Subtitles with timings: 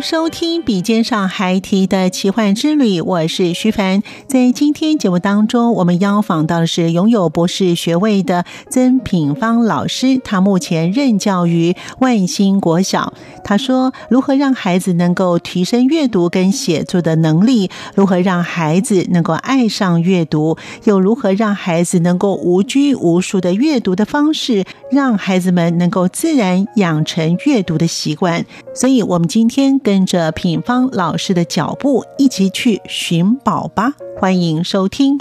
[0.00, 4.02] 收听笔尖上孩提的奇幻之旅，我是徐凡。
[4.26, 13.12] 在今天节目当中，我们邀访到的是拥有博士学位的曾品芳老师，他目前任教于万兴国小。
[13.44, 17.70] 他说：“如何让孩子能够提升阅读跟写作的能力？
[17.94, 20.56] 如何让孩子能够爱上阅读？
[20.84, 33.92] 又如何让孩子能够无拘无束的阅读的方式，让孩子们能够自然养成阅读的习惯？”所以，我们今天跟跟着品芳老师的脚步，一起去寻宝吧！
[34.20, 35.18] 欢迎收听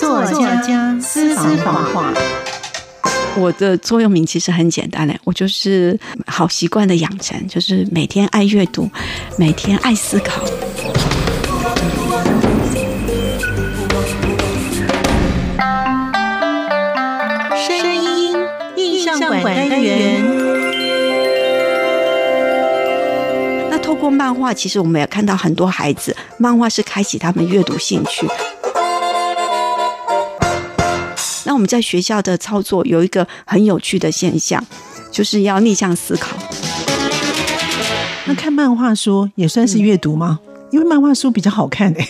[0.00, 2.14] 作家私房话。
[3.36, 8.88] 我的座右铭其实很简单嘞，我就是好习惯的养成，就是每天爱阅读，
[9.36, 10.42] 每天爱思考。
[17.68, 18.34] 声音
[18.76, 20.33] 印象馆单元。
[24.04, 28.28] 过漫画，其实我们也看到很多孩子，漫画是开启他们阅读兴趣。
[31.44, 34.62] 那我们在学校的操作有一个很有趣的现象，
[35.10, 36.36] 就是要逆向思考。
[38.26, 40.38] 那看漫画书也算是阅读吗？
[40.74, 42.08] 因为漫画书比较好看诶，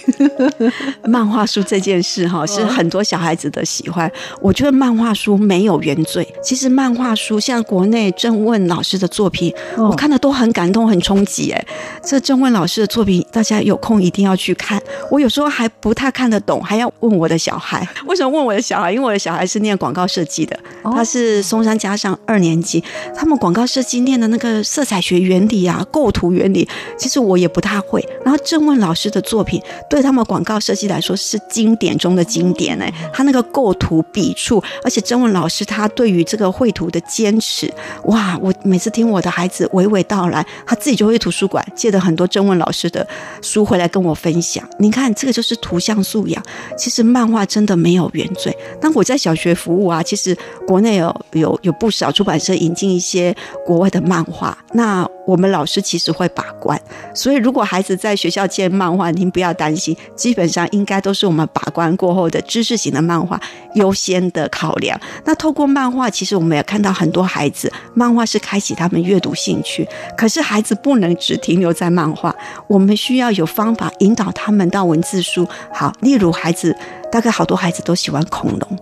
[1.06, 4.10] 漫画书这件事哈是很多小孩子的喜欢。
[4.40, 6.26] 我觉得漫画书没有原罪。
[6.42, 11.50] 其实漫画书像国内郑问老师的作品，我看的都很感动、很冲击。
[11.52, 11.66] 哎，
[12.02, 14.82] 这郑问老师的作品，大家有空一定要去看。
[15.10, 17.86] 我有时候还不太看得懂，还要问我的小孩。
[18.08, 18.90] 为什么问我的小孩？
[18.90, 22.82] 因为我的小孩是念广告设计的，他是松山加上二年级，
[23.14, 28.02] 他们广告设计念的那个色彩学原理啊、构图原理，其实我也不太会。
[28.24, 28.40] 然后。
[28.54, 29.60] 郑问老师的作品
[29.90, 37.68] 对他们广告设计来说是经典中的经典哎，他那个构图笔触，而且郑问老师他对于这个绘图的坚持，
[38.04, 38.38] 哇！
[38.40, 43.04] 我每次听我的孩子娓娓道来，他自己就会图书馆借的很多郑问老师的
[43.42, 44.64] 书回来跟我分享。
[44.78, 46.40] 你看，这个就是图像素养。
[46.78, 48.56] 其实漫画真的没有原罪。
[48.80, 53.34] 当我在小学服务啊，其实国内有有有不少出版社引进一些
[53.66, 56.80] 国外的漫画，那我们老师其实会把关。
[57.12, 63.40] 所以如果孩子在学校，见漫画，您不要担心，基本上应该都是我们把关过后的知识型的漫画
[63.74, 64.98] 优先的考量。
[65.24, 69.86] 那透过漫画，其实我们也看到很多孩子，漫画是开启他们阅读兴趣。
[70.16, 72.34] 可是孩子不能只停留在漫画，
[72.66, 75.46] 我们需要有方法引导他们到文字书。
[75.72, 76.76] 好，例如孩子，
[77.14, 78.78] 大概好多孩子都喜欢恐龙。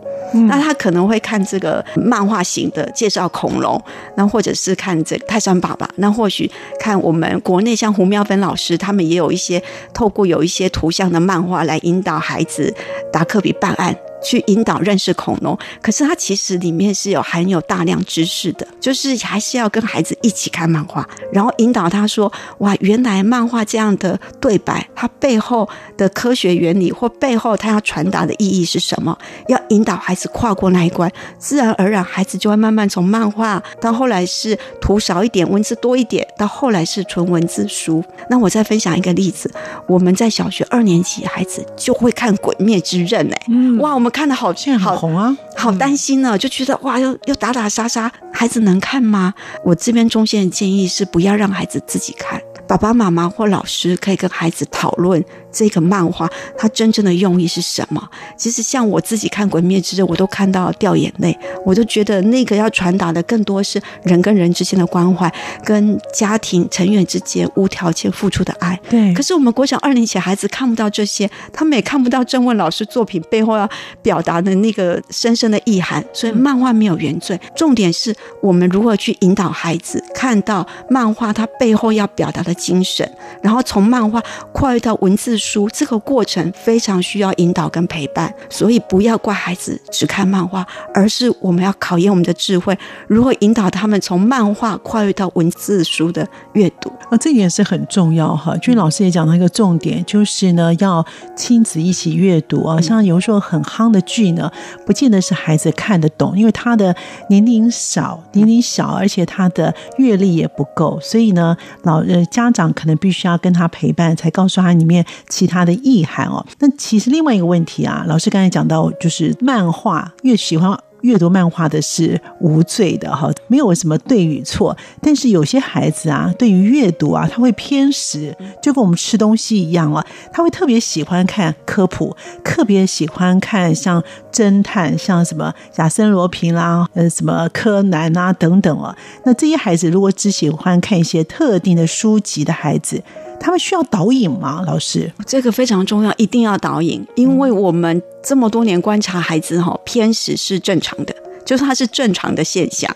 [0.49, 3.79] 那他可能会看这个漫画型的介绍恐龙，
[4.17, 6.51] 那或者是看这泰山爸爸，那或许
[6.81, 9.63] 看我们国内像胡妙芬老师，他们也有一些
[9.93, 12.75] 透过有一些图像的漫画来引导孩子
[13.13, 13.95] 达克比办案。
[14.23, 38.05] 去引导认识恐龙，可是它其实里面是有含有大量知识的，就是还是要跟孩子一起看漫画，然后引导他说：“哇，原来漫画这样的对白，它背后的科学原理或背后它要传达的意义是什么？”要引导孩子跨过那一关，自然而然孩子就会慢慢从漫画到后来是图少一点，文字多一点，到后来是纯文字书。
[38.31, 39.53] 那我再分享一个例子，
[39.89, 43.43] 我们在小学二年级孩子就会看《鬼灭之刃》哎，
[43.81, 44.12] 哇，我们。
[44.13, 49.35] 看的好，欠好红啊，好担心呢，就觉得哇，又又打打杀杀，孩子能看吗？
[49.65, 58.03] 我这边中线建议是不要让孩子自己看，爸爸妈妈或老师可以跟孩子讨论这个漫画它真正的用意是什么？
[58.37, 65.31] 其实像我自己看《鬼灭之刃》，我都看到掉眼泪，我都觉得那个要传达的更多是人跟人之间的关怀，
[65.65, 68.81] 跟家庭成员之间无条件付出的爱。
[68.89, 69.13] 对。
[69.13, 73.69] 可是我们国小二年级孩子看不到这些，他们也看不到郑问老师作品背后要
[74.01, 77.39] 表达的那个深深的意涵，所以漫画没有原罪。
[77.55, 83.07] 重点是我们如何去引导孩子看到漫画它背后要表达的精神，
[83.43, 84.23] 然后从漫画
[84.53, 85.42] 跨越到文字。
[85.43, 92.79] 书这个过程非常需要引导跟陪伴，所以不要怪孩子只看漫画，而是我们要考验我们的智慧，
[93.09, 96.93] 如何引导他们从漫画跨越到文字书的阅读。
[97.13, 98.57] 啊，这点是很重要哈。
[98.57, 101.05] 俊老师也讲到一个重点，就是呢要
[101.37, 102.81] 亲子一起阅读啊。
[102.81, 104.51] 像有时候很夯的剧呢，
[104.87, 106.97] 不见得是孩子看得懂，因为他的
[107.29, 115.05] 年龄少，年龄小，而且他的阅历也不够，所以呢，老呃家长可能必须要跟他陪伴，才告诉他里面。
[115.29, 120.79] 其他的意涵哦，那其实另外一个问题啊，老师刚才讲到，就是漫画越喜欢。
[121.03, 124.77] 阅读漫画的是无罪的哈，没有什么对与错。
[125.01, 130.05] 但是有些孩子啊，对于阅读啊，他会偏食，就跟我们吃东西一样了。
[130.33, 134.03] 他会特别喜欢看科普，特别喜欢看像
[134.33, 138.97] 侦探，像什么亚森罗平啦，呃，什么柯南啊等等啊。
[139.25, 143.03] 那这些孩子如果只喜欢看一些特定的书籍的孩子。
[143.43, 144.63] 他们需要导引吗？
[144.65, 151.15] 老师，这个非常重要，一定要导引，因为我们这么多年观察孩子哈，偏食是正常的。
[151.53, 152.91] 就是它是正常的现象，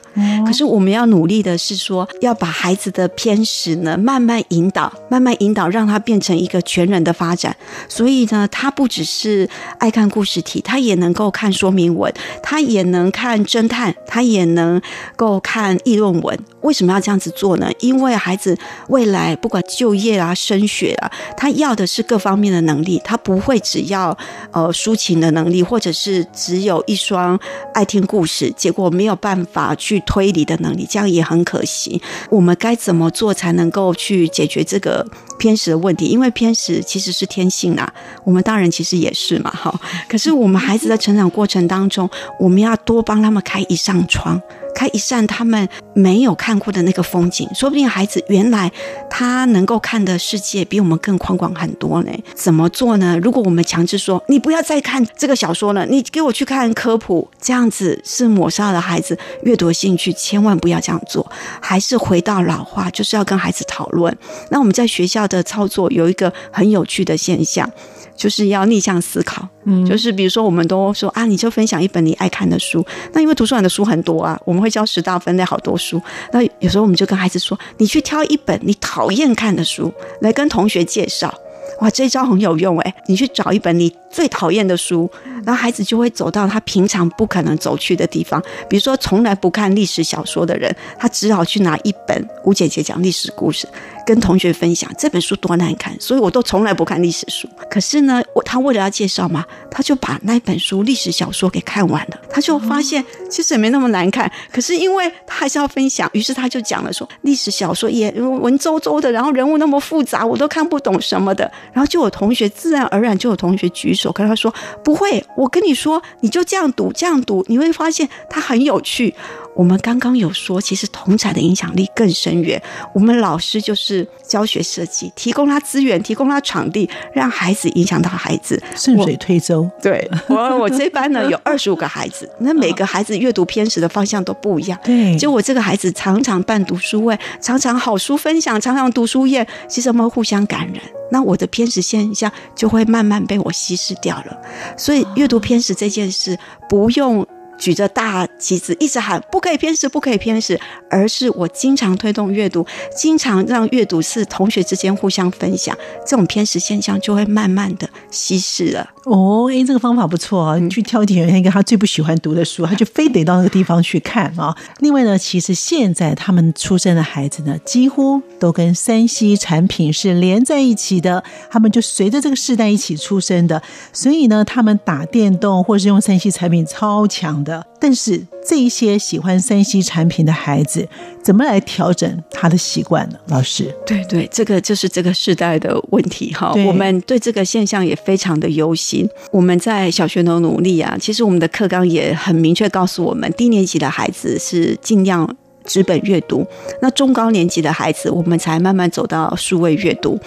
[0.47, 7.55] 可是我们要努力的是说，要把孩子的偏食呢慢慢引导，慢慢引导，让他变成一个全人的发展。
[7.87, 9.47] 所以呢，他不只是
[9.79, 12.11] 爱看故事体，他也能够看说明文，
[12.43, 14.81] 他也能看侦探，他也能
[15.17, 16.39] 够看议论文。
[16.63, 17.71] 为什么要这样子做呢？
[17.81, 18.57] 因为孩子
[18.89, 24.17] 未来不管就业啊、升学啊，他要的是各方面的能力，他不会只要
[24.51, 27.39] 呃抒情的能力，或者是只有一双
[27.75, 28.46] 爱听故事。
[28.51, 32.01] 结果没有办法去推理的能力，这样也很可惜。
[32.31, 35.07] 我们该怎么做才能够去解决这个
[35.39, 36.07] 偏食的问题？
[36.07, 37.93] 因为偏食其实是天性啊，
[38.25, 39.81] 我们大人其实也是嘛，哈。
[40.09, 42.09] 可是我们孩子的成长过程当中，
[42.39, 44.41] 我们要多帮他们开一扇窗。
[44.77, 48.71] 开一扇他们没有看过的那个风景，说不定孩子原来
[49.09, 52.13] 他能够看的世界比我们更宽广很多呢。
[52.35, 53.19] 怎么做呢？
[53.23, 61.27] 如果我们强制说你不要再看这个小说了，你给我去看科普，这样子是抹杀了孩子阅读兴趣，千万不要这样做。
[61.63, 64.15] 还是回到老话，就是要跟孩子讨论。
[64.51, 67.67] 那我们在学校的操作有一个很有趣的现象。
[68.17, 72.85] 就是要逆向思考，嗯，就是比如说，我们都说啊，你就分享一本你爱看的书。
[73.13, 76.01] 那因为图书馆的书很多啊，我们会教十大分类好多书。
[76.33, 81.33] 那有时候我们就跟孩子说，你去挑一本你讨厌看的书来跟同学介绍。
[81.81, 82.95] 哇，这招很有用哎！
[83.07, 85.11] 你去找一本你最讨厌的书，
[85.45, 88.41] 然后孩子就会走到他平常不可能走去的地方。
[88.67, 93.69] 比如说，从来不看历史小说的人，他只好去拿一本吴姐姐讲历史故事。
[94.07, 97.49] 跟同学分享这本书多难看，所以我都从来不看历史书。
[97.69, 102.17] 可是呢，我他为了要介绍嘛，他就把那本书历史小说给看完了。
[102.31, 104.31] 他就发现其实也没那么难看。
[104.53, 111.51] 可是因为他还是要分享，于是他就讲了说，历史小说也文绉绉的，然后人物那么复杂，我都看不懂什么的。
[111.73, 119.13] 然后就有同学自然而然就有同学举手，跟他说不会，我跟你说，你就这样读，这样读，你会发现它很有趣。
[119.57, 122.63] 我们刚刚有说，其实同彩的影响力更深远。
[122.93, 129.69] 我们老师就是教学设计，提供他资源，提供他场地，让孩子影响到孩子，顺水推舟。
[129.83, 134.79] 对 我，我这班呢有二十五个孩子，那每个孩子阅读偏食的方向都不一样。
[134.85, 140.83] 对，就我这个孩子常常办读书会，常常好书分享，常常读书宴，其实我们互相感染。
[141.11, 144.37] 那我的偏食现象就会慢慢被我稀释掉了。
[144.77, 147.27] 所以阅读偏食这件事，不用。
[147.59, 150.59] 举着大旗子一直喊不可以偏食，不可以偏食，
[150.91, 158.91] 而是我经常推动阅读，经常让阅读是同学之间互相分享，这种偏食现象就会慢慢的稀释了。
[159.05, 160.59] 哦，哎，这个方法不错啊！
[160.59, 164.55] 你去挑选一个他最不喜欢读的书，他就非得到那个地方去看啊。
[164.81, 177.46] 另外呢，其实现在他们出生的孩子呢，几乎都跟山西产品是连在一起的，他们就随着这个世代一起出生的，所以呢，他们打电动或是用山西产品超强。
[177.47, 180.87] 的，但是这一些喜欢三 C 产品的孩子，
[181.23, 183.19] 怎么来调整他的习惯呢？
[183.29, 186.53] 老师，对对，这个就是这个时代的问题哈。
[186.67, 189.09] 我们对这个现象也非常的忧心。
[189.31, 195.37] 我们在小学的努力啊，其实我们的课纲也很明确告诉我们，低年级的孩子是尽量。
[195.67, 196.47] 纸本阅读。
[196.81, 200.19] 那中高年级的孩子，我们才慢慢走到数位阅读。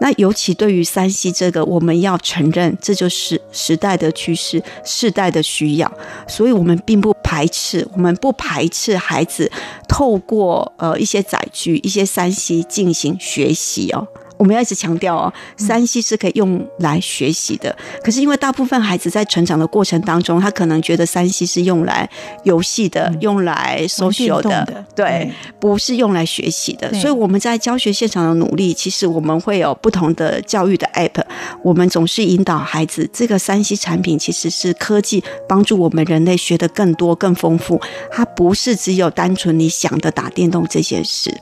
[0.00, 5.92] 那尤其对于三 C 这个，我们要承认，这就是时代的趋势，世代的需要。
[6.26, 9.50] 所以我们并不排斥，我们不排斥孩子
[9.88, 14.06] 透过呃一些载具、一些三 C 进行学习哦。
[14.36, 17.74] 我们要一直强调哦，三 C 是可以用来学习的。
[18.02, 22.08] 可是因为大部分孩子在成长的过程当中，他可能觉得三 C 是用来
[22.42, 26.92] 游戏的，用来 social 的，对，不是用来学习的。
[26.94, 31.22] 所以我们在教学现场的努力，其实我们会有不同的教育的 app。
[31.62, 37.80] 我们总是引导孩子，这个三 C 产品其实是科技帮助我们人类学的更多、更丰富。
[38.10, 41.32] 它不是只有单纯你想的打电动这件事。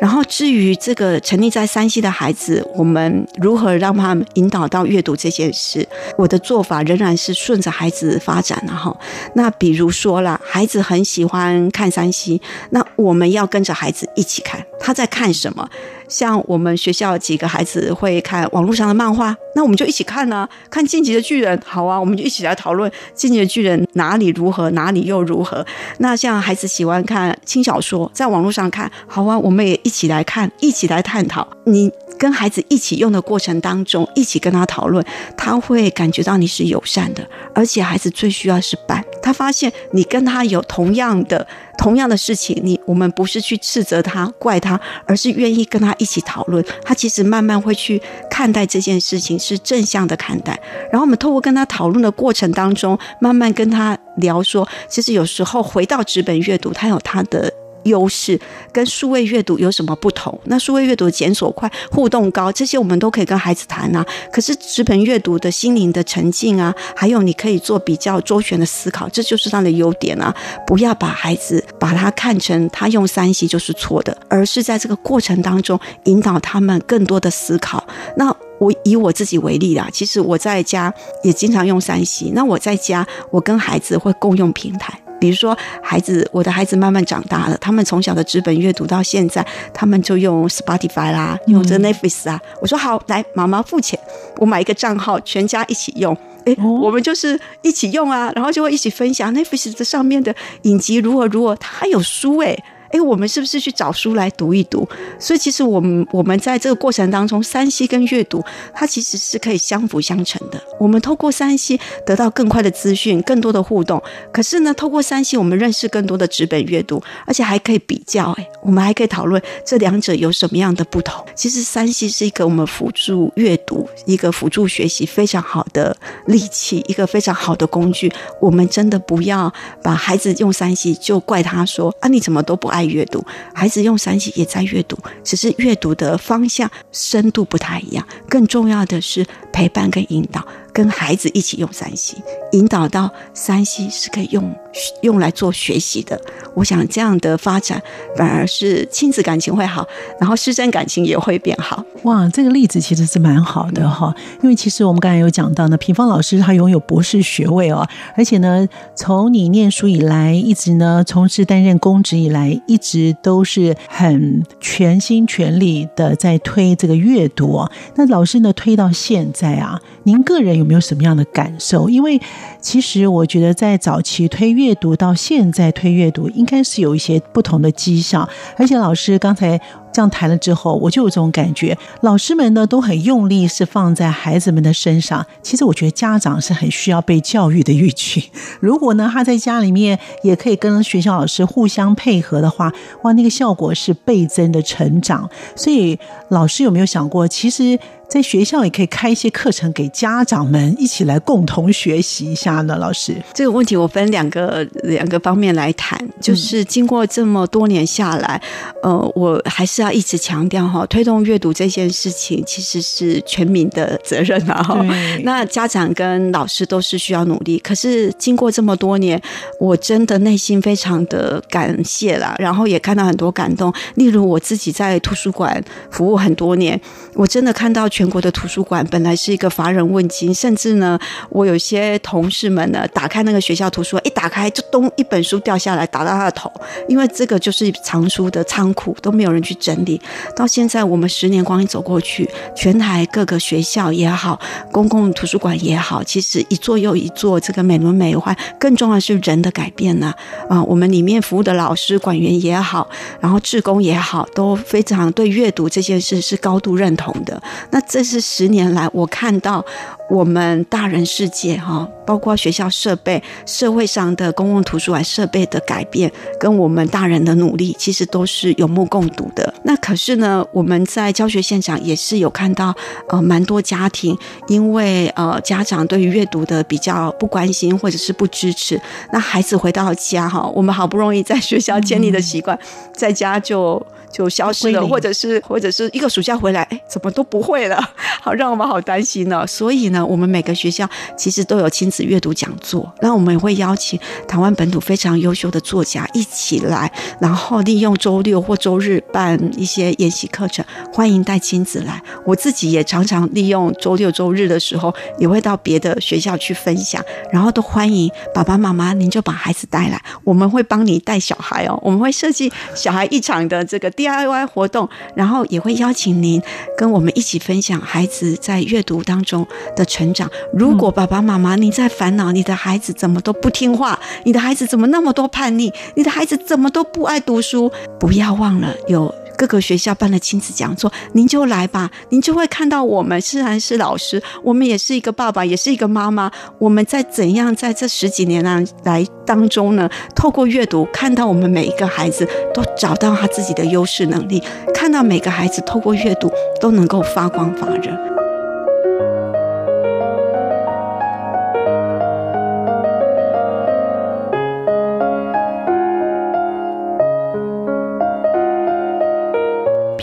[0.00, 5.86] 然后至于这个沉溺在三 C 的孩子，子我们如何让他们引导到阅读这件事？
[6.16, 8.96] 我的做法仍然是顺着孩子发展了哈。
[9.34, 12.40] 那比如说啦，孩子很喜欢看山西，
[12.70, 15.68] 那我们要跟着孩子一起看他在看什么。
[16.08, 20.48] 像我们学校几个孩子会看网络上的漫画，那我们就一起看呢。
[20.70, 25.66] 看《晋级的巨人》，好啊，我们就一起来讨论《晋级的巨人》哪里如何，哪里又如何。
[25.98, 31.46] 那像孩子喜欢看轻小说，在网络上看，好啊，我们也一起来看，一起来探讨。
[31.66, 31.90] 你。
[32.18, 35.04] 跟孩子一起用的过程当中，一起跟他讨论，
[35.36, 39.02] 他会感觉到你是友善的，而且孩子最需要是伴。
[39.22, 41.46] 他发现你跟他有同样的
[41.76, 46.64] 同样的事情，你我们不是去斥责他、怪他，而是愿意跟他一起讨论。
[46.84, 50.58] 他其实慢慢会去看待这件事情，是正向的看待。
[50.90, 57.52] 然后我们透过跟他讨论的过程当中，慢慢跟他聊说，其实有时候回到纸本阅读，他有他的。
[57.84, 58.38] 优势
[58.72, 60.38] 跟数位阅读有什么不同？
[60.44, 64.04] 那数位阅读检索快、互动高，这些我们都可以跟孩子谈啊。
[64.32, 70.34] 可是纸本阅读的心灵的沉浸啊，还有你可以做比较周全的思考，这就是它的优点啊。
[70.66, 77.86] 不要把孩子把他看成他用三 C 就是错的，而是在这个过程当中引导他们更多的思考。
[78.16, 80.92] 那我以我自己为例啦，其实我在家
[81.22, 82.30] 也经常用三 C。
[82.34, 85.00] 那我在家，我跟孩子会共用平台。
[85.20, 89.44] 比如说，孩子，我的孩子慢慢长大了，他们从小的纸本阅读到现在，
[89.74, 92.40] 他们就用 Spotify 啦，用这 Netflix 啊。
[92.60, 93.98] 我说好，来，妈妈付钱，
[94.36, 96.16] 我买一个账号，全家一起用。
[96.44, 102.56] 哎，我们就是一起用啊，然后就会一起分享 Netflix 这上面的影集如何如何，它有书哎。
[102.90, 104.88] 哎，我们是不是去找书来读一读？
[105.18, 110.60] 所以其实我们我们在这个过程当中，三 C 跟阅读，它其实是可以相辅相成的。
[110.78, 114.02] 我们透过三 C 得到更快的资讯，更多的互动。
[114.32, 118.32] 可是呢，透过三西我们认识更多的纸本阅读，而且还可以比较。
[118.38, 121.24] 哎，我们还可以讨论这两者有什么样的不同。
[121.34, 125.94] 其实三西是一个我们辅助阅读、一个辅助学习非常好的
[126.26, 128.10] 利器，一个非常好的工具。
[128.40, 129.52] 我们真的不要
[129.82, 132.77] 把孩子用三西就怪他说啊，你怎么都不爱。
[132.78, 138.06] 爱阅读，孩子用三 C 也在阅读，只是阅读的方向、深度不太一样。
[138.28, 140.46] 更重要的是陪伴跟引导。
[140.78, 142.16] 跟孩子一起用三 C，
[142.52, 144.54] 引导到三 C 是可以用
[145.02, 146.20] 用来做学习的。
[146.54, 147.82] 我想这样的发展
[148.16, 149.84] 反而是亲子感情会好，
[150.20, 151.84] 然后师生感情也会变好。
[152.04, 157.84] 哇，这个例子其实是蛮好的哈，因为其实我们刚才有讲到呢，平方老师他拥有博士学位哦，
[158.16, 167.66] 而且呢，从你念书以来，一直呢从事担任公职以来，一直都是很全心全力的在推这个阅读。
[167.96, 170.67] 那老师呢推到现在啊，您个人有？
[170.68, 171.88] 没有什么样的感受？
[171.88, 172.20] 因为
[172.60, 178.28] 其实我觉得，在早期推阅读到现在推阅读，应该是有一些不同的迹象。
[178.58, 179.58] 而且老师刚才。
[179.98, 185.26] 这样谈了之后，我就有这种感觉，老师们呢都很用力，是放在孩子们的身上。
[185.42, 188.22] 其实我觉得家长是很需要被教育的一群。
[188.60, 195.28] 如果呢他在家里面也可以跟学校老师互相配合的话，哇，那个效果是倍增的成长。
[195.56, 197.76] 所以老师有没有想过，其实
[198.08, 202.76] 在学校也可以开一些课程给家长们一起来共同学习一下呢？
[202.76, 208.40] 老师，这个问题我分两个两个方面来谈，就是经过这么多年下来，
[208.84, 209.98] 呃，我还是要。
[209.98, 214.62] 一直强调哈，推动阅读这件事情其实是全民的责任啊！
[214.62, 214.80] 哈，
[215.24, 217.58] 那家长跟老师都是需要努力。
[217.58, 219.20] 可是经过这么多年，
[219.58, 223.74] 我真的内心非常的感谢啦，然后也看到很多感动。
[223.96, 226.80] 例如我自己在图书馆服务很多年，
[227.14, 230.96] 我真的看到全国的图书馆本来是一个乏人问津，甚至呢，
[231.28, 236.48] 我有些同事们呢，打开那个学校图书馆，一打开就咚一本书掉下来打到他的头，
[236.86, 239.58] 因为这个就是藏书的仓库，都没有人去。
[239.68, 240.00] 整理。
[240.34, 244.40] 到现在，我们十年光阴走过去，全台各个学校也好，
[244.72, 248.34] 公共图书馆也好，其实一座又一座，这个美轮美奂。
[248.58, 250.14] 更重要是人的改变呢。
[250.48, 252.88] 啊，我们里面服务的老师、管员也好，
[253.20, 257.42] 然后志工也好，都非常对阅读这件事是高度认同的。
[257.70, 259.62] 那这是十年来我看到
[260.08, 266.10] 我们大人世界哈，包括学校设备、社会上的公共图书馆设备的改变，
[266.40, 269.52] 跟我们大人的努力，其实都是有目共睹的。
[269.64, 272.74] 那可是呢，我们在教学现场也是有看到，
[273.08, 278.80] 呃，蛮多家庭因为呃家长对于阅读的比较不关心或者是不支持，
[279.12, 282.58] 那孩子回到家哈，我们好不容易在学校建立的习惯，
[282.94, 283.84] 在家就。
[284.10, 287.78] 就消失了，或者是或者是一个暑假回来，哎，怎么都不会了，
[288.22, 289.46] 好让我们好担心呢。
[289.46, 302.02] 所以呢，我们每个学校其实都有亲子阅读讲座，那我们也会邀请台湾本土非常优秀的作家一起来，然后利用周六或周日办一些研习课程，欢迎带亲子来。
[302.24, 313.88] 我自己也常常利用周六周日的时候，也会到别的学校去分享，然后都欢迎爸爸妈妈，您就把孩子带来，我们会帮你带小孩哦，我们会设计小孩一场的这个。
[313.98, 316.40] DIY 活动，然后也会邀请您
[316.76, 320.30] 跟我们一起分享孩子在阅读当中的成长。
[320.52, 329.12] 如果爸爸妈妈你在烦恼你的孩子怎么都不听话，你的孩子怎么那么多叛逆，你的孩子怎么都不爱读书，不要忘了有。
[329.38, 336.28] 各个学校办了亲子讲座，您就来吧，您就会看到我们虽然是老师，我们也是一个爸爸，也是一个妈妈。
[336.58, 339.88] 我们在怎样在这十几年来来当中呢？
[340.16, 344.42] 透过阅读，看到我们每一个孩子都找到他自己的优势能力，
[344.74, 346.28] 看到每个孩子透过阅读
[346.60, 348.17] 都能够发光发热。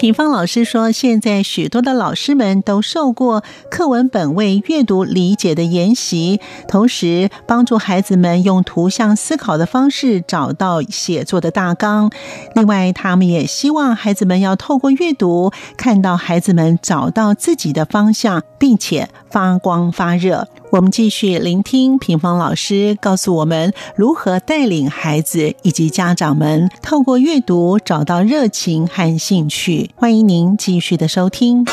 [0.05, 12.11] 品芳老师说：“现在许多的老师们都受过课文本位阅读理解的研习，同时帮助孩子们用图像思考的方式找到写作的大纲。
[12.53, 29.91] 另外，他们也希望孩子们要透过阅读，看到孩子们找到自己的方向，并且发光发热。”我们继续聆听平芳老师告诉我们如何带领孩子以及家长们透过阅读找到热情和兴趣。
[29.95, 31.63] 欢迎您继续的收听。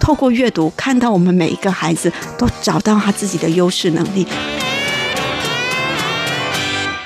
[0.00, 4.26] 透过阅读，看到我们每一个孩子都找到他自己的优势能力，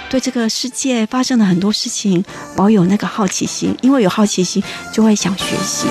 [0.09, 2.25] 对这个世界发生的很多事情
[2.55, 5.89] 保有那个好奇心，因为有好奇心就会想学习。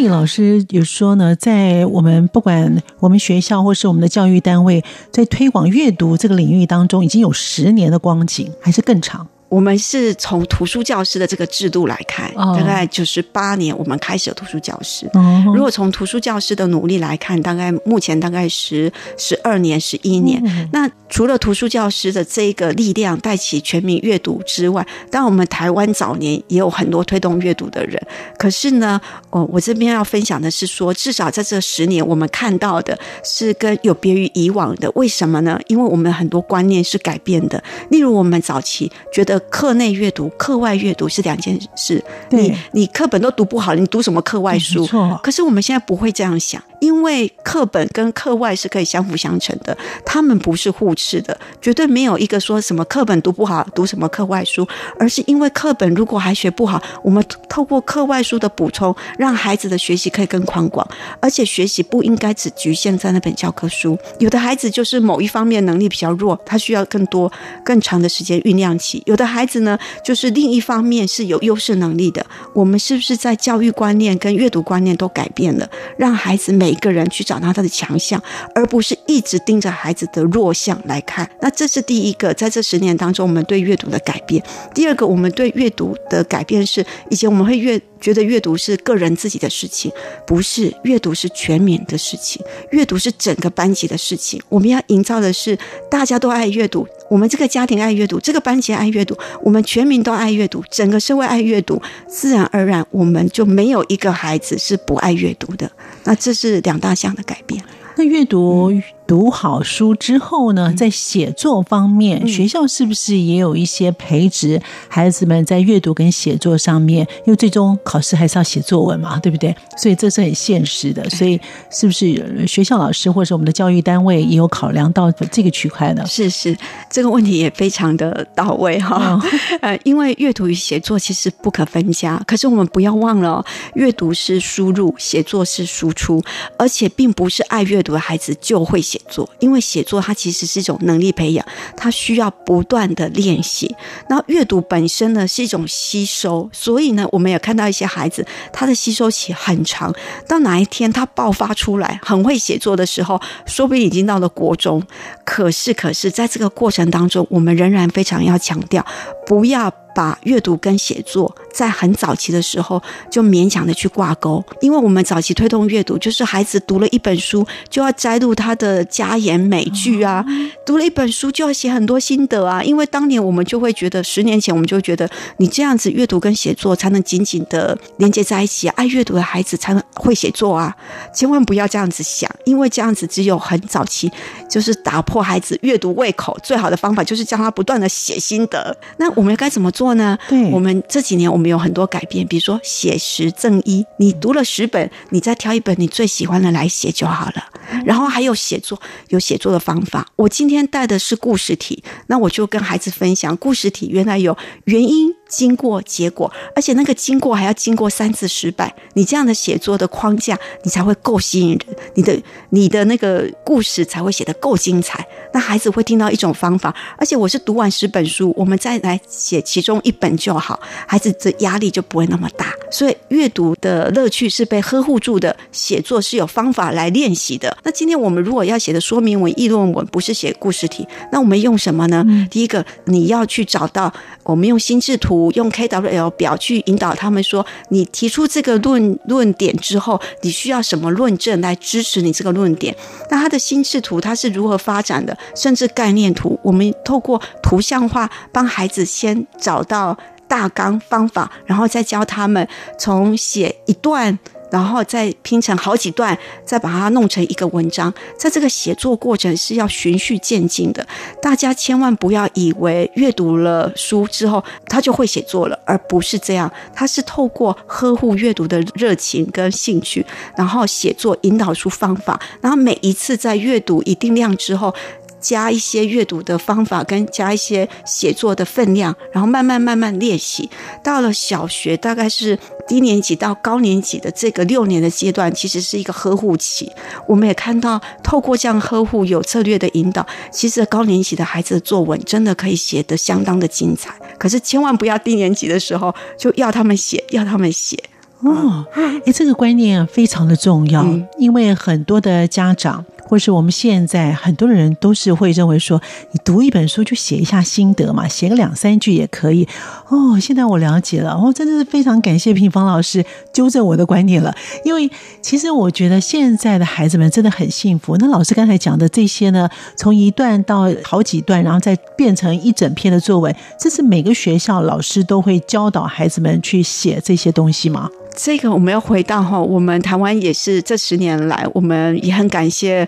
[0.00, 9.28] 李老师有说呢，在我们不管我们学校或是我们的教育单位，在推广阅读这个领域当中，已经有十年的光景，还是更长。
[9.50, 15.10] 我们是从图书教师的这个制度来看，大概九十八年我们开始有图书教师。
[15.52, 20.40] 如果从图书教师的努力来看，大概目前大概十十二年、十一年。
[20.72, 28.00] 那除了图书教师的这个力量带起全民阅读之外，当然我们台湾早年也有很多推动阅读的人。
[28.38, 34.88] 可是呢，哦，我这边要分享的是说，至少在这十年，我们看到的是跟有别于以往的。
[34.94, 35.58] 为什么呢？
[35.66, 37.60] 因为我们很多观念是改变的。
[37.90, 39.39] 例如，我们早期觉得。
[39.48, 42.04] 课内阅读、课外阅读是两件事。
[42.30, 44.86] 你你课本都读不好，你读什么课外书？
[45.22, 46.62] 可是我们现在不会这样想。
[46.80, 54.66] 因为课本跟课外是可以相辅相成的，他们不是互斥的，绝对没有一个说什么课本读不好，读什么课外书，
[54.98, 60.86] 而是因为课本如果还学不好，我们透过课外书的补充，让孩子的学习可以更宽广，
[61.20, 63.98] 而且学习不应该只局限在那本教科书。
[64.18, 67.30] 有的孩子就是某一方面能力比较弱，他需要更多、
[67.64, 72.24] 更长的时间酝酿起；有的孩子呢，就是另一方面是有优势能力的。
[72.54, 78.22] 我们是不是在教育观念跟阅读观念都改变了，让孩子每一个人去找到他的强项，
[78.54, 81.28] 而不是一直盯着孩子的弱项来看。
[81.40, 84.42] 那这是第一个，在这十年当中，我们对阅读的改变。
[84.74, 89.90] 第二个，我们对阅读的改变是，以前我们会阅觉得阅读是个人自己的事情，
[90.26, 94.40] 不是阅读是全民的事情，阅读是整个班级的事情。
[94.48, 95.58] 我们要营造的是
[95.90, 105.68] 大家都爱阅读，我们这个家庭爱阅读，这个班级爱阅读，我们全民都爱阅读，整个社会爱阅读，自然而然我们就没有一个孩子是不爱阅读的。
[106.04, 107.60] 那这是两大项的改变。
[107.96, 108.72] 那阅读
[109.10, 117.04] 读好书之后呢，在写作方面，学校是不是也有一些培植孩子们在阅读跟写作上面？
[117.26, 119.52] 因为最终考试还是要写作文嘛，对不对？
[119.76, 121.10] 所以这是很现实的。
[121.10, 121.40] 所以
[121.72, 126.06] 是不是学校老师或者我们的教育单位也有考量到这个区块呢？
[126.06, 126.56] 是是，
[126.88, 129.20] 这个问题也非常的到位哈。
[129.60, 133.44] 呃，因为阅读与写作其实不可分家，可是我们不要忘了，
[133.74, 136.22] 阅读是输入，写作是输出，
[136.56, 141.44] 而且并不是爱阅读的孩子就会写作，因为写作它其实是一种能力培养，
[141.76, 143.74] 它需要不断的练习。
[144.08, 149.94] 那阅读本身呢是一种吸收，所以呢，我们也看到一些孩子，他的吸收期很长，
[150.28, 154.82] 到哪一天他爆发出来很会写作的时候，说不定已经到了国中。
[155.24, 158.84] 可是，可是在这个过程当中，我们仍然非常要强调，
[159.26, 159.72] 不要。
[160.00, 170.24] 把阅读跟写作在很早期的时候就勉强的去挂钩，因为我们早期推动阅读，就是孩子读了一本书就要摘录他的家言美句啊，
[170.64, 172.62] 读了一本书就要写很多心得啊。
[172.62, 180.74] 因为当年我们就会觉得，十年前我们就觉得，你这样子阅读跟写作才能紧紧的连接在一起，爱阅读的孩子才能会写作啊。
[181.14, 184.10] 千万不要这样子想，因为这样子只有很早期
[184.48, 188.74] 就是打破孩子阅读胃口最好的方法，就是叫他不断的写心得。
[188.96, 189.70] 那我们该怎么？
[189.70, 190.18] 做呢？
[190.28, 197.44] 对，我们这几年我们有很多改变，比如说写十赠一，你读了十本，你再挑一本你最喜欢的来写就好了。
[197.84, 200.06] 然后还有写作，有写作的方法。
[200.16, 205.14] 我今天带的是故事体，那我就跟孩子分享故事体，原来有原因。
[205.30, 215.06] 经过结果，而且那个经过还要经过三次失败，你这样的写作的框架，你才会够吸引人，你的你的那个故事才会写得够精彩。
[215.32, 222.52] 那孩子会听到一种方法，而且我是读完十本书，我们再来写其中一本就好，孩子的压力就不会那么大。
[222.72, 227.56] 所以阅读的乐趣是被呵护住的，写作是有方法来练习的。
[227.62, 232.04] 那今天我们如果要写的说明文、议论文，不是写故事题，那我们用什么呢？
[232.30, 233.92] 第一个，你要去找到，
[234.24, 235.19] 我们用心智图。
[235.32, 242.76] 用 KWL 表去引导他们说，你提出这个论论点之后，你需要什么论证来支持你这个论点？
[243.10, 245.16] 那他的心智图它是如何发展的？
[245.34, 249.96] 甚至概念图，我们透过图像化帮孩子先找到
[250.28, 252.46] 大纲方法，然后再教他们
[252.78, 254.18] 从写一段。
[254.50, 257.92] 然后再拼成好几段，再把它弄成一个文章。
[258.16, 260.86] 在这个写作过程是要循序渐进的，
[261.22, 266.50] 大家千万不要以为阅读了书之后他就会写作了，而不是这样。
[266.74, 270.04] 他是透过呵护阅读的热情跟兴趣，
[270.36, 274.74] 然后写作引导出方法，然后每一次在阅读一定量之后。
[275.20, 280.48] 加一些阅读的方法，跟加一些写作的分量，然后慢慢慢慢练习。
[280.82, 282.38] 到了小学，大概是
[282.70, 286.70] 低年级到高年级的这个六年的阶段，其实是一个呵护期。
[287.08, 293.92] 我们也看到，透过这样呵护、有策略的引导，其实高年级的孩子的作文真的可以写得相当的精彩。
[294.16, 297.76] 可是千万不要低年级的时候就要他们写，要他们写
[298.20, 298.64] 哦。
[299.04, 300.86] 哎，这个观念非常的重要，
[301.18, 302.84] 因为很多的家长。
[303.10, 309.48] 或是我们现在很多人都是会认为说，你读一本书就写一下心得嘛，写个两三句也可以。
[309.88, 314.32] 哦，现在我了解了，哦，真的是非常感谢平芳老师纠正我的观点了。
[314.64, 314.88] 因为
[315.20, 317.96] 其实我觉得现在的孩子们真的很幸福。
[317.96, 327.90] 那老师刚才讲的这些呢，从一段到好几段，然后再变成一整篇的作文，这是每个学校老师都会教导孩子们去写这些东西吗？
[328.16, 332.86] 这个我们要回到哈，我们台湾也是这十年来，我们也很感谢，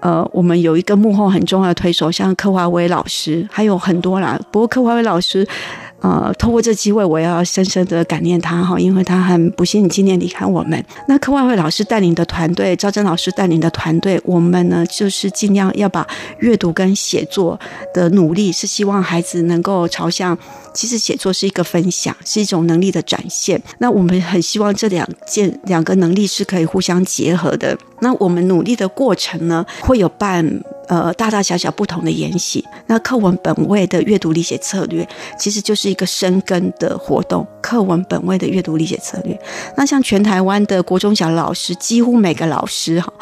[0.00, 4.40] 呃，我们有一个幕后很重要的推手，像柯华威老师，还有很多啦。
[4.50, 5.46] 不过柯华威老师。
[6.04, 10.84] 呃，透过这机会，我要深深的感念他哈，因为他很不幸今年离开我们。
[11.08, 16.06] 那课外会老师带领的团队，赵真老师带领的团队，我们呢就是尽量要把
[16.40, 17.58] 阅读跟写作
[17.94, 20.36] 的努力，是希望孩子能够朝向，
[20.74, 23.58] 其实写作是一个分享，是一种能力的展现。
[23.78, 27.74] 那我们很希望这两件两个能力是可以互相结合的。
[28.00, 30.62] 那我们努力的过程呢，会有办。
[30.88, 35.06] 呃，大大小小不同的研习，那课文本位的阅读理解策略，
[35.38, 37.46] 其实就是一个深耕的活动。
[37.62, 39.38] 课文本位的阅读理解策略，
[39.76, 43.12] 那像全台湾的国中小老师，几乎每个老师哈。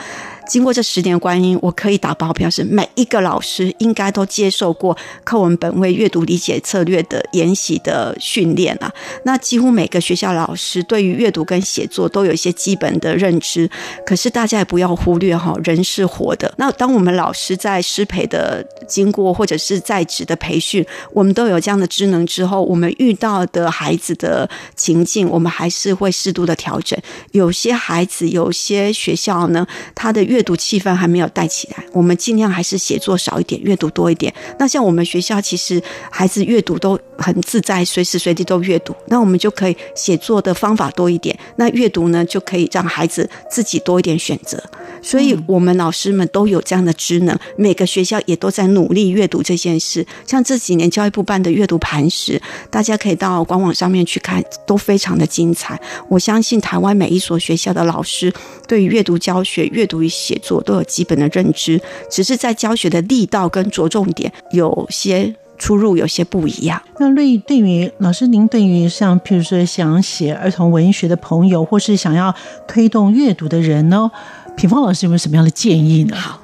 [0.48, 8.92] 经过这十年观音，我可以打包票，是每一个老师应该都接受过课文本位阅读理解策略的研习的训练啊。
[9.24, 13.70] 那几乎每个学校老师对于阅读跟写作都有一些基本的认知。
[14.05, 16.52] 可是大家也不要忽略哈，人是活的。
[16.59, 26.98] 那当我们老师在师培的经过或者是在职的培训，我们都有这样的职能之后，我们遇到的孩子的情境，我们还是会适度的调整。
[27.31, 34.32] 有些孩子，有些学校呢，他的阅读气氛还没有带起来，我们尽量还是写作少一点，阅读多一点。
[34.58, 38.96] 那像我们学校，其实孩子阅读都很自在，随时随地都阅读。
[39.08, 44.62] 那我们就可以写作的方法多一点，那阅读呢就可以让孩子自己多一点选择。
[45.02, 50.06] 所以，我们老师们都有这样的职能，每个学校也都在努力阅读这件事。
[50.26, 52.40] 像这几年教育部办的阅读磐石，
[52.70, 55.78] 大家可以到官网上面去看，都非常的精彩。
[56.08, 58.32] 我相信台湾每一所学校的老师
[58.68, 61.80] 对于阅读教学、阅读与写作都有基本的认知，
[62.11, 66.80] 只是在教学的力道跟着重点有些出入，有些不一样。
[66.98, 72.35] 那对对于老师，您对于像譬如说想写儿童文学的朋友，或是想要
[72.68, 74.11] 推动阅读的人呢？
[74.56, 76.16] 品芳老师有没有什么样的建议呢？
[76.16, 76.41] 好。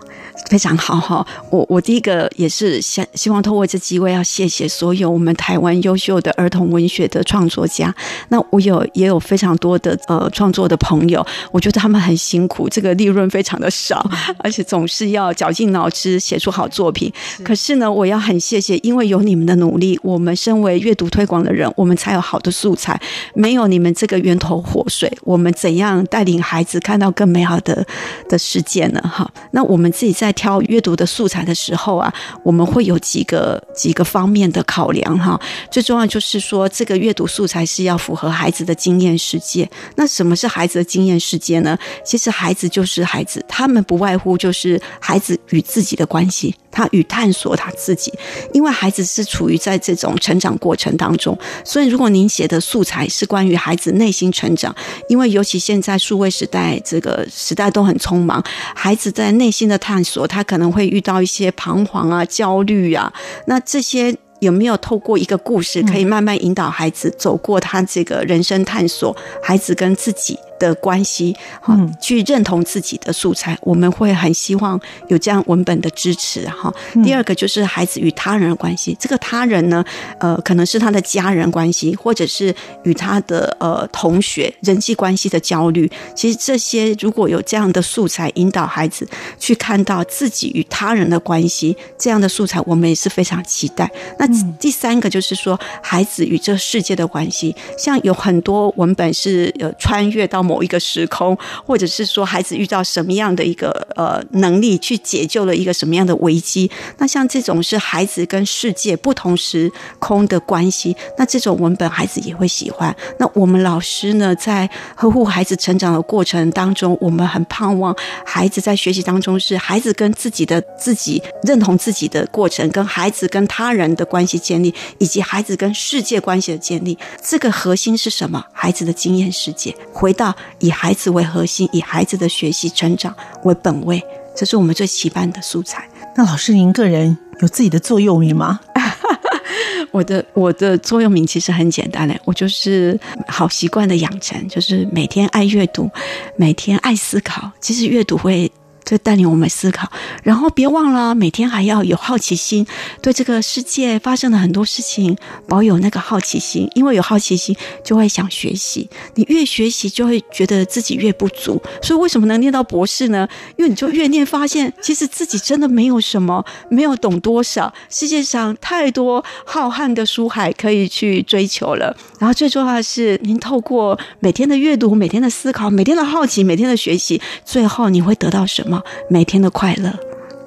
[0.48, 7.94] 非常好哈，我我第一个也是想希望透过这机会要谢谢所有我们台湾优秀的儿童文学的创作家。
[8.30, 17.12] 那我有也有非常多的呃创作的朋友，我觉得他们很辛苦，这个利润非常的少，而且总是要绞尽脑汁写出好作品。
[17.44, 22.98] 可是呢，我要很谢谢，因为有你们的努力，我们身为阅读推广的人，我们才有好的素材。
[23.34, 27.86] 没有你们这个源头活水，我们怎样带领孩子看到更美好的
[28.30, 29.00] 的世界呢？
[29.02, 30.27] 哈，那我们自己在。
[30.28, 32.12] 在挑阅读的素材的时候啊，
[32.42, 35.40] 我们会有几个几个方面的考量哈。
[35.70, 39.66] 最重要就是说，这个阅读素材是要符合孩子的经验世界。
[39.96, 41.78] 那什么是孩子的经验世界呢？
[42.04, 46.54] 其实孩子就是孩子，他们不外乎就是孩子与自己的关系。
[46.70, 48.12] 他与探索他自己，
[48.52, 54.72] 因为孩子是处于在这种成长过程当中，所以如果您写的素材是关于孩子内心成长，
[55.08, 58.44] 因为尤其现在数位时代，这个时代都很匆忙，
[58.76, 63.12] 孩子在内心的探索，他可能会遇到一些彷徨啊、焦虑啊，
[63.46, 70.38] 那这些有没有透过一个故事，可以慢慢引导孩子走过他这个人生探索，孩子跟自己。
[70.58, 76.72] 的关系，哈，去认同自己的素材，我们会很希望有这样文本的支持，哈。
[77.04, 79.84] 第二个就是孩子与他人的关系，这个他人呢，
[80.18, 85.88] 呃，可能是他的家人关系，或者是与他的呃同学人际关系的焦虑。
[86.16, 93.88] 其实这些如果有这样的素材引导孩子去看到自己与他人的关系，这样的素材我们也是非常期待。
[94.18, 94.26] 那
[94.58, 100.47] 第三个就是说，孩子与这世界的关系，像有很多文本是呃穿越到。
[100.48, 106.70] 某一个时空，或者是说孩子遇到什么样的一个呃能力，去解救了一个什么样的危机？
[106.96, 112.94] 那像这种是孩子跟世界不同时空的关系，那这种文本孩子也会喜欢。
[113.18, 126.96] 那我们老师呢，在呵护孩子成长的过程当中，我们很盼望孩子在学习当中是孩子跟自己的自己认同自己的过程，跟孩子跟他人的关系建立，以及孩子跟世界关系的建立。
[127.22, 128.42] 这个核心是什么？
[128.52, 130.34] 孩子的经验世界，回到。
[130.58, 134.02] 以孩子为核心，以孩子的学习成长为本位，
[134.36, 135.88] 这是我们最期盼的素材。
[136.16, 138.60] 那老师，您个人有自己的座右铭吗？
[139.90, 145.90] 我的我的座右铭其实很简单嘞，我就是好习惯的养成，就是每天爱阅读，
[146.36, 147.50] 每天爱思考。
[147.60, 148.50] 其实阅读会。
[148.88, 149.86] 就带领我们思考，
[150.22, 152.66] 然后别忘了每天还要有好奇心，
[153.02, 155.14] 对这个世界发生的很多事情
[155.46, 163.28] 保有那个好奇心，因为有好奇心就会想学习，你越学习就会觉得自己越不足，所以为什么能念到博士呢？
[163.56, 171.94] 因为你就越念发现，其实自己真的没有什么，没有懂多少，世界上太多浩瀚的书海可以去追求了。
[172.18, 178.77] 然后最重要的是，您透过每天的阅读、每天的思考、每天的好奇、每天的学习，最后你会得到什么？
[179.08, 179.92] 每天的快乐，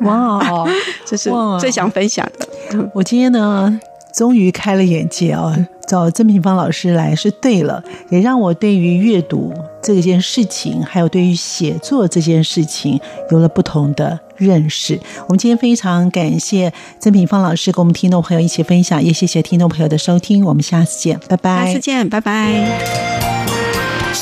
[0.01, 0.39] 哇，
[1.05, 2.47] 这是最想分享的。
[2.93, 3.79] 我今天呢，
[4.13, 5.53] 终于开了眼界哦！
[5.87, 12.97] 找曾平芳老师来是对了，也让我对于阅读这件事情，还有对于写作这件事情，
[13.29, 14.97] 有了不同的认识。
[15.27, 20.45] 我们今天非常感谢曾品芳老师跟我们听众朋友一起分享，也谢谢听众朋友的收听。
[20.45, 21.65] 我们下次见，拜拜。
[21.67, 23.30] 下次见，拜拜。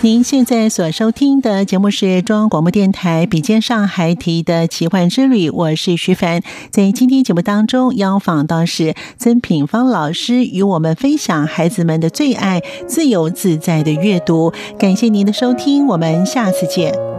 [0.00, 6.40] 您现在所收听的节目是中央广播电台《笔尖上海提的奇幻之旅》，我是徐凡。
[6.70, 14.52] 在今天节目当中，邀访到是曾品芳老师，与我们分享孩子们的最爱——自由自在的阅读。
[14.78, 17.17] 感谢您的收听，我们下次见。